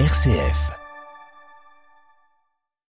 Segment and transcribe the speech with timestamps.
[0.00, 0.72] RCF.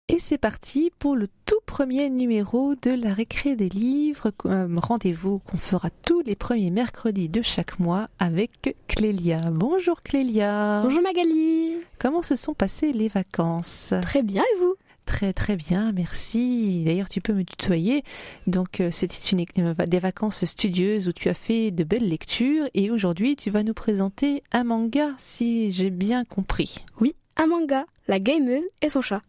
[0.08, 4.32] Et c'est parti pour le tout premier numéro de la récré des livres.
[4.46, 9.40] Euh, Rendez-vous qu'on fera tous les premiers mercredis de chaque mois avec Clélia.
[9.52, 10.80] Bonjour Clélia.
[10.82, 11.76] Bonjour Magali.
[12.00, 13.94] Comment se sont passées les vacances?
[14.02, 14.74] Très bien et vous?
[15.08, 16.82] Très très bien, merci.
[16.84, 18.04] D'ailleurs, tu peux me tutoyer.
[18.46, 22.66] Donc, euh, c'était une, euh, des vacances studieuses où tu as fait de belles lectures
[22.74, 26.84] et aujourd'hui, tu vas nous présenter un manga, si j'ai bien compris.
[27.00, 29.22] Oui, un manga, La gameuse et son chat.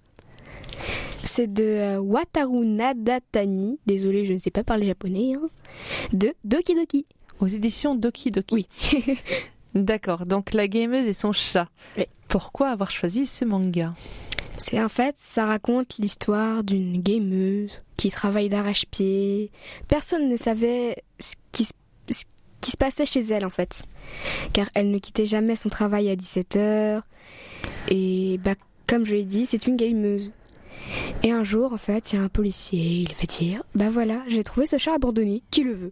[1.16, 5.48] C'est de euh, Wataru Nadatani, désolé, je ne sais pas parler japonais, hein,
[6.12, 7.06] de Doki Doki.
[7.40, 8.54] Aux éditions Doki Doki.
[8.54, 8.68] Oui.
[9.76, 11.70] D'accord, donc la gameuse et son chat.
[11.98, 12.04] Oui.
[12.28, 13.94] Pourquoi avoir choisi ce manga?
[14.60, 19.52] C'est en fait, ça raconte l'histoire d'une gameuse qui travaille d'arrache-pied.
[19.88, 21.74] Personne ne savait ce qui, se-
[22.78, 23.84] passait chez elle en fait.
[24.54, 27.02] Car elle ne quittait jamais son travail à 17h.
[27.90, 28.54] Et bah,
[28.88, 30.32] comme je l'ai dit, c'est une gameuse.
[31.24, 34.24] Et un jour, en fait, il y a un policier, il va dire Bah voilà,
[34.28, 35.92] j'ai trouvé ce chat abandonné, qui le veut?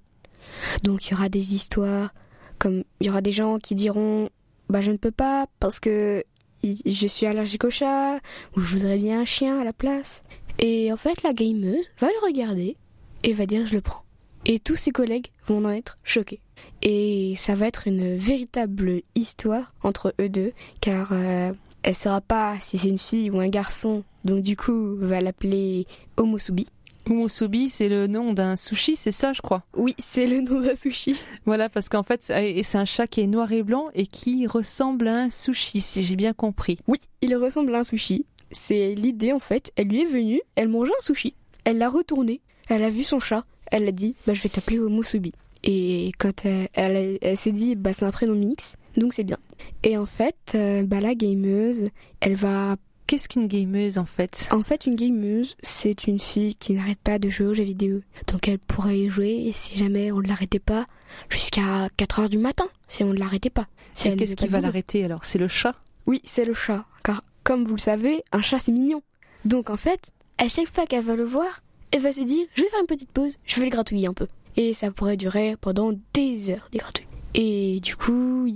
[0.83, 2.13] Donc il y aura des histoires,
[2.59, 4.29] comme il y aura des gens qui diront
[4.69, 6.23] Bah je ne peux pas parce que
[6.63, 8.19] je suis allergique au chat,
[8.55, 10.23] ou je voudrais bien un chien à la place.
[10.59, 12.77] Et en fait, la gameuse va le regarder
[13.23, 14.03] et va dire je le prends.
[14.45, 16.39] Et tous ses collègues vont en être choqués.
[16.81, 21.51] Et ça va être une véritable histoire entre eux deux, car euh,
[21.83, 25.85] elle saura pas si c'est une fille ou un garçon, donc du coup va l'appeler
[26.17, 26.67] Omusubi.
[27.09, 29.63] Umusubi, c'est le nom d'un sushi, c'est ça, je crois.
[29.75, 31.15] Oui, c'est le nom d'un sushi.
[31.45, 35.07] Voilà, parce qu'en fait, c'est un chat qui est noir et blanc et qui ressemble
[35.07, 36.79] à un sushi, si j'ai bien compris.
[36.87, 38.25] Oui, il ressemble à un sushi.
[38.51, 41.35] C'est l'idée en fait, elle lui est venue, elle mangeait un sushi,
[41.65, 44.79] elle l'a retourné, elle a vu son chat, elle a dit bah je vais t'appeler
[44.79, 45.33] Omusubi.
[45.63, 49.37] Et quand elle, elle, elle s'est dit bah c'est un prénom mix, donc c'est bien.
[49.83, 51.83] Et en fait, euh, bah la gameuse,
[52.21, 54.49] elle va Qu'est-ce qu'une gameuse en fait?
[54.51, 58.01] En fait, une gameuse, c'est une fille qui n'arrête pas de jouer aux jeux vidéo.
[58.27, 60.87] Donc elle pourrait y jouer si jamais on ne l'arrêtait pas
[61.29, 63.67] jusqu'à 4 heures du matin, si on ne l'arrêtait pas.
[63.95, 65.23] Si Et Qu'est-ce qui va l'arrêter alors?
[65.23, 65.73] C'est le chat?
[66.05, 66.85] Oui, c'est le chat.
[67.01, 69.01] Car comme vous le savez, un chat c'est mignon.
[69.45, 72.63] Donc en fait, à chaque fois qu'elle va le voir, elle va se dire je
[72.63, 74.27] vais faire une petite pause, je vais le gratouiller un peu.
[74.57, 77.07] Et ça pourrait durer pendant des heures des gratouilles.
[77.35, 78.47] Et du coup,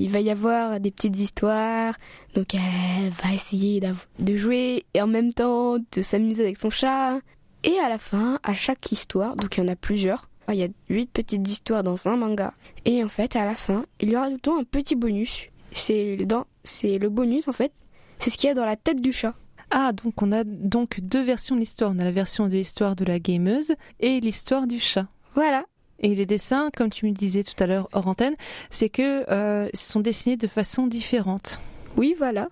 [0.00, 1.94] il, va y avoir des petites histoires.
[2.34, 3.80] Donc elle va essayer
[4.18, 7.18] de jouer et en même temps de s'amuser avec son chat.
[7.62, 10.64] Et à la fin, à chaque histoire, donc il y en a plusieurs, il y
[10.64, 12.54] a huit petites histoires dans un manga.
[12.84, 15.46] Et en fait, à la fin, il y aura tout le temps un petit bonus.
[15.72, 17.72] C'est dans, c'est le bonus en fait.
[18.18, 19.34] C'est ce qu'il y a dans la tête du chat.
[19.70, 21.92] Ah, donc on a donc deux versions de l'histoire.
[21.94, 25.06] On a la version de l'histoire de la gameuse et l'histoire du chat.
[25.34, 25.64] Voilà.
[26.00, 28.34] Et les dessins, comme tu me disais tout à l'heure hors antenne,
[28.70, 31.60] c'est que euh, sont dessinés de façon différente.
[31.96, 32.48] Oui, voilà.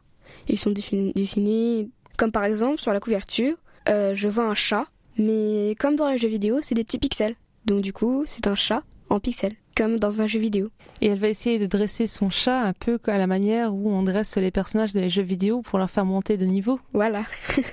[0.48, 1.88] Ils sont dessinés
[2.18, 3.56] comme par exemple sur la couverture,
[3.88, 7.36] euh, je vois un chat, mais comme dans les jeux vidéo, c'est des petits pixels.
[7.64, 10.68] Donc du coup, c'est un chat en pixels, comme dans un jeu vidéo.
[11.00, 14.02] Et elle va essayer de dresser son chat un peu à la manière où on
[14.02, 16.80] dresse les personnages des jeux vidéo pour leur faire monter de niveau.
[16.92, 17.22] Voilà.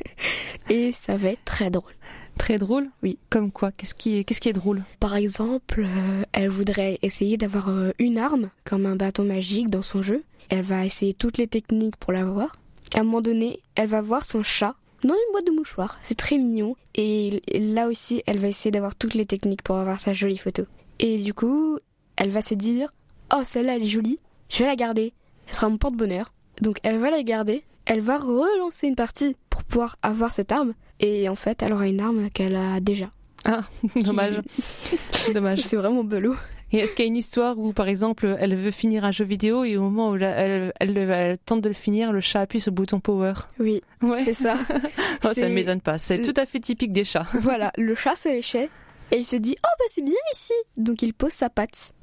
[0.69, 1.93] Et ça va être très drôle.
[2.37, 2.89] Très drôle.
[3.03, 3.17] Oui.
[3.29, 4.83] Comme quoi Qu'est-ce qui est, qu'est-ce qui est drôle?
[4.99, 9.81] Par exemple, euh, elle voudrait essayer d'avoir euh, une arme, comme un bâton magique dans
[9.81, 10.23] son jeu.
[10.49, 12.57] Elle va essayer toutes les techniques pour l'avoir.
[12.93, 15.97] À un moment donné, elle va voir son chat dans une boîte de mouchoirs.
[16.03, 16.75] C'est très mignon.
[16.93, 20.63] Et là aussi, elle va essayer d'avoir toutes les techniques pour avoir sa jolie photo.
[20.99, 21.77] Et du coup,
[22.15, 22.93] elle va se dire
[23.33, 24.19] Oh, celle-là, elle est jolie.
[24.49, 25.13] Je vais la garder.
[25.47, 26.31] Elle sera mon porte-bonheur.
[26.61, 27.63] Donc, elle va la garder.
[27.85, 30.73] Elle va relancer une partie pour pouvoir avoir cette arme.
[30.99, 33.07] Et en fait, elle aura une arme qu'elle a déjà.
[33.45, 33.61] Ah,
[33.95, 34.41] dommage.
[35.33, 35.59] dommage.
[35.61, 36.35] C'est vraiment belot.
[36.71, 39.23] Et est-ce qu'il y a une histoire où, par exemple, elle veut finir un jeu
[39.23, 42.41] vidéo et au moment où la- elle, elle- elle tente de le finir, le chat
[42.41, 43.33] appuie sur le bouton power?
[43.59, 44.21] Oui, Ouais.
[44.23, 44.57] c'est ça.
[45.23, 45.97] Oh, ça ne m'étonne pas.
[45.97, 47.27] C'est tout à fait typique des chats.
[47.33, 48.69] voilà, le chat se léchait
[49.11, 51.93] et il se dit Oh, bah c'est bien ici Donc il pose sa patte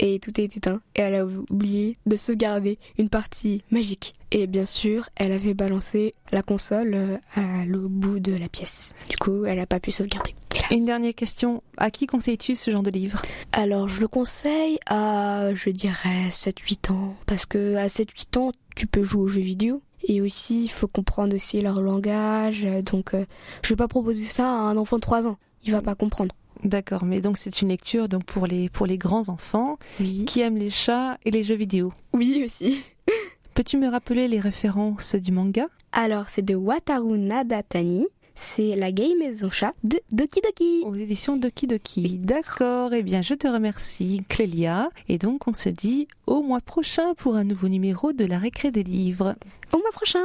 [0.00, 0.80] et tout est éteint.
[0.96, 4.14] Et elle a oublié de sauvegarder une partie magique.
[4.32, 8.94] Et bien sûr, elle avait balancé la console euh, à l'au bout de la pièce.
[9.08, 10.34] Du coup, elle n'a pas pu sauvegarder.
[10.54, 10.70] Hélas.
[10.70, 11.62] Une dernière question.
[11.76, 13.20] À qui conseilles-tu ce genre de livre?
[13.52, 17.16] Alors, je le conseille à, je dirais, 7-8 ans.
[17.26, 19.82] Parce que à 7-8 ans, tu peux jouer aux jeux vidéo.
[20.02, 22.66] Et aussi, il faut comprendre aussi leur langage.
[22.86, 23.26] Donc, euh,
[23.62, 25.36] je vais pas proposer ça à un enfant de 3 ans.
[25.64, 26.34] Il va pas comprendre.
[26.64, 30.24] D'accord, mais donc c'est une lecture donc pour les pour les grands enfants Oui.
[30.26, 31.92] qui aiment les chats et les jeux vidéo.
[32.12, 32.82] Oui, aussi.
[33.54, 35.66] Peux-tu me rappeler les références du manga?
[35.92, 38.06] Alors, c'est de Wataru Nadatani.
[38.36, 40.82] C'est La Game Maison Chat de Doki Doki.
[40.86, 42.18] Aux éditions Doki Doki.
[42.18, 44.88] D'accord, eh bien je te remercie Clélia.
[45.08, 48.70] Et donc on se dit au mois prochain pour un nouveau numéro de la récré
[48.70, 49.34] des livres.
[49.74, 50.24] Au mois prochain